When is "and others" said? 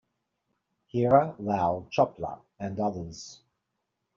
2.59-3.41